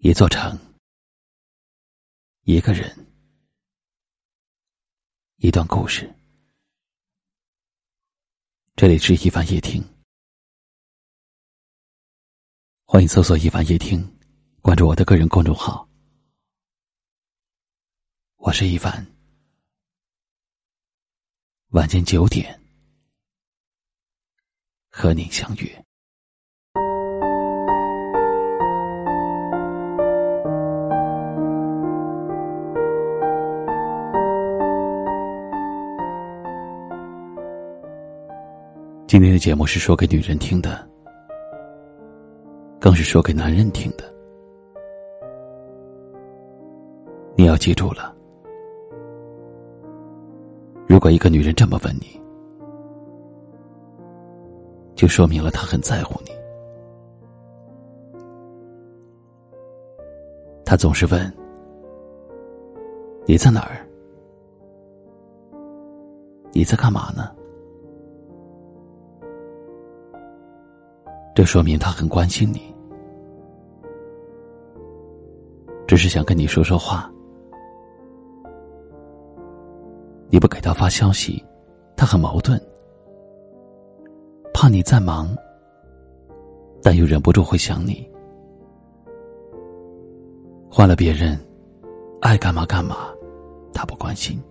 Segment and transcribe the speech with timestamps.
[0.00, 0.56] 一座城，
[2.42, 2.88] 一个人，
[5.38, 6.08] 一段故事。
[8.76, 9.82] 这里是一凡夜听，
[12.84, 14.00] 欢迎搜索“一凡夜听”，
[14.62, 15.88] 关注我的个人公众号。
[18.36, 19.04] 我是一凡，
[21.70, 22.62] 晚间九点
[24.88, 25.87] 和您相约。
[39.08, 40.86] 今天的节目是说给女人听的，
[42.78, 44.04] 更是说给男人听的。
[47.34, 48.14] 你要记住了，
[50.86, 52.20] 如果一个女人这么问你，
[54.94, 56.30] 就说明了她很在乎你。
[60.66, 61.32] 她总是问
[63.24, 63.88] ：“你在哪儿？
[66.52, 67.34] 你在干嘛呢？”
[71.38, 72.74] 这说明他很关心你，
[75.86, 77.08] 只是想跟你说说话。
[80.30, 81.40] 你不给他发消息，
[81.94, 82.60] 他很矛盾，
[84.52, 85.28] 怕你在忙，
[86.82, 88.04] 但又忍不住会想你。
[90.68, 91.38] 换了别人，
[92.20, 92.96] 爱干嘛干嘛，
[93.72, 94.42] 他不关心。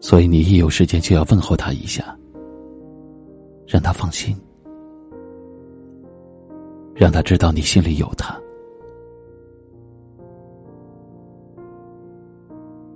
[0.00, 2.02] 所以你一有时间就要问候他一下，
[3.66, 4.34] 让他放心，
[6.94, 8.34] 让他知道你心里有他。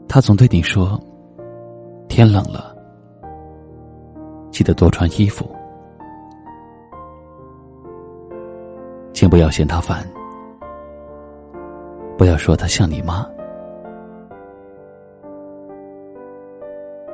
[0.09, 0.99] 他总对你说
[2.09, 2.75] ：“天冷了，
[4.51, 5.45] 记得多穿衣服，
[9.13, 10.09] 请不要嫌他烦，
[12.17, 13.29] 不要说他像你妈。”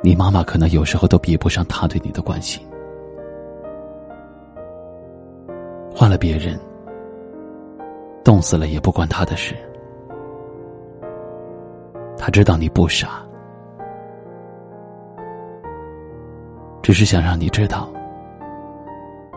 [0.03, 2.65] 你妈妈可能有时候都比不上他对你的关心。
[5.93, 6.59] 换了别人，
[8.23, 9.55] 冻死了也不关他的事。
[12.17, 13.23] 他知道你不傻，
[16.81, 17.87] 只是想让你知道，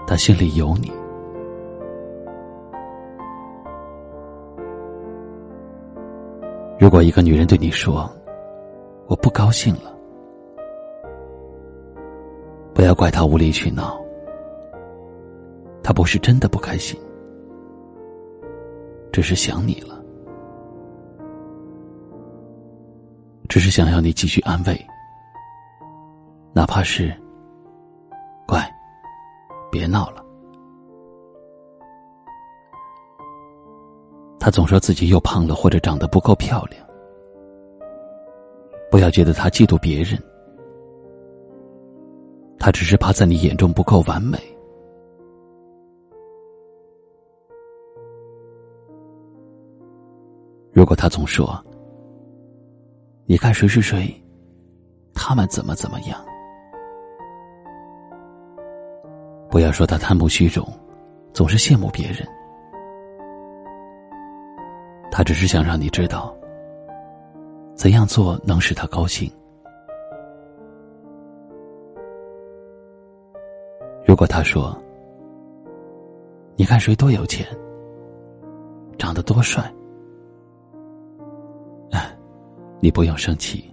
[0.06, 0.90] 他心里有你。
[6.78, 8.10] 如果一个女人对你说
[9.06, 9.92] ：“我不高兴了。”
[12.74, 13.98] 不要怪他无理取闹，
[15.82, 17.00] 他不是真的不开心，
[19.12, 20.02] 只是想你了，
[23.48, 24.76] 只是想要你继续安慰，
[26.52, 27.14] 哪怕是
[28.44, 28.60] 乖，
[29.70, 30.24] 别闹了。
[34.40, 36.84] 他总说自己又胖了或者长得不够漂亮，
[38.90, 40.20] 不要觉得他嫉妒别人。
[42.64, 44.38] 他只是怕在你眼中不够完美。
[50.72, 51.62] 如果他总说
[53.28, 54.10] ：“你看谁谁谁，
[55.12, 56.18] 他们怎么怎么样。”
[59.52, 60.66] 不要说他贪慕虚荣，
[61.34, 62.26] 总是羡慕别人。
[65.10, 66.34] 他只是想让你知道，
[67.74, 69.30] 怎样做能使他高兴。
[74.24, 74.74] 如果他说
[76.56, 77.46] ：“你看谁多有钱，
[78.96, 79.62] 长得多帅。”
[81.92, 82.10] 哎，
[82.80, 83.70] 你不用生气，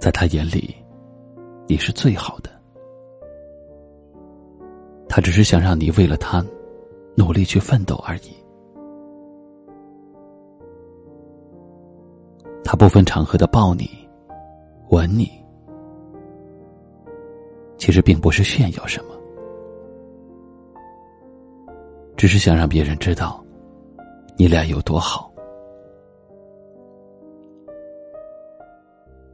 [0.00, 0.74] 在他眼里，
[1.66, 2.48] 你是最好的。
[5.06, 6.42] 他只是想让你为了他
[7.14, 8.32] 努力去奋斗而已。
[12.64, 13.86] 他不分场合的抱你、
[14.88, 15.37] 吻你。
[17.88, 19.14] 其实并不是炫耀什么，
[22.18, 23.42] 只是想让别人知道，
[24.36, 25.32] 你俩有多好。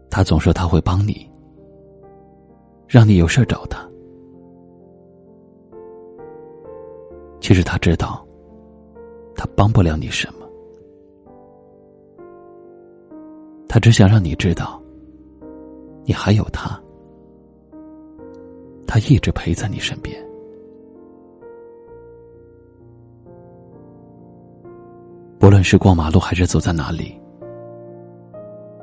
[0.08, 1.28] 他总说他会帮你，
[2.86, 3.84] 让你有事找他。
[7.40, 8.24] 其实他知道，
[9.34, 10.46] 他帮不了你什么，
[13.68, 14.80] 他只想让你知道，
[16.04, 16.80] 你还有他。
[18.86, 20.16] 他一直陪在你身边，
[25.38, 27.20] 不论是过马路还是走在哪里，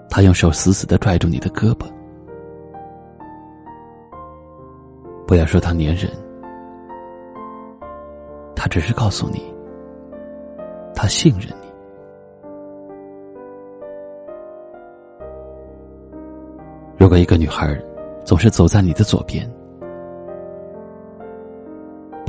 [0.10, 1.86] 他用手死死的拽住你的胳膊。
[5.26, 6.12] 不要说他粘人，
[8.54, 9.42] 他只是告诉你，
[10.94, 11.68] 他信任你。
[16.98, 17.82] 如果一个女孩
[18.26, 19.50] 总是走在你的左边，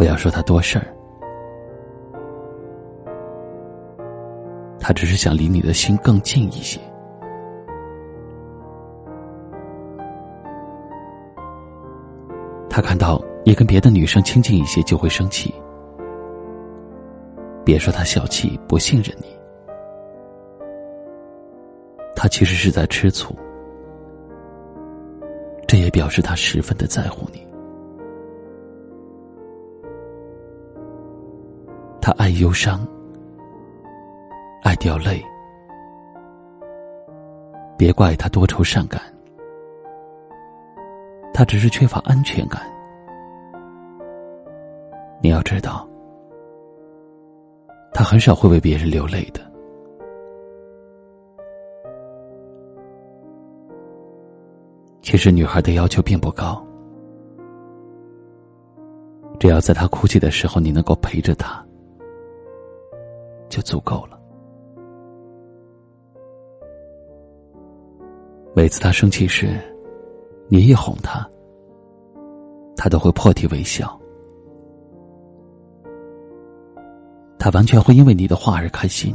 [0.02, 0.86] 不要说他多事儿，
[4.80, 6.80] 他只是想离你的心更近一些。
[12.68, 15.54] 他看到你跟别的女生亲近一些，就会生气。
[17.64, 19.26] 别说他小气、不信任你，
[22.16, 23.32] 他其实是在吃醋。
[25.68, 27.41] 这也表示他十分的在乎你。
[32.02, 32.84] 他爱忧伤，
[34.64, 35.24] 爱掉泪，
[37.78, 39.00] 别怪他多愁善感。
[41.32, 42.60] 他只是缺乏安全感。
[45.22, 45.88] 你要知道，
[47.94, 49.40] 他很少会为别人流泪的。
[55.02, 56.60] 其实，女孩的要求并不高，
[59.38, 61.64] 只要在她哭泣的时候，你能够陪着她，
[63.52, 64.18] 就足够了。
[68.54, 69.60] 每次他生气时，
[70.48, 71.28] 你一哄他。
[72.74, 74.00] 他都会破涕为笑，
[77.38, 79.14] 他完全会因为你的话而开心。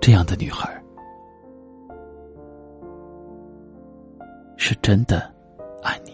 [0.00, 0.68] 这样的女孩，
[4.58, 5.32] 是真的
[5.82, 6.13] 爱你。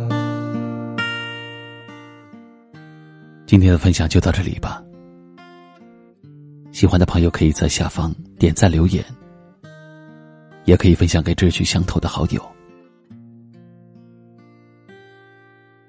[3.51, 4.81] 今天的分享就到这里吧。
[6.71, 9.03] 喜欢的朋友可以在下方点赞留言，
[10.63, 12.41] 也可以分享给志趣相投的好友。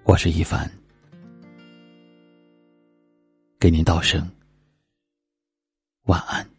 [0.03, 0.69] 我是一凡，
[3.61, 4.29] 给您道声
[6.07, 6.52] 晚安。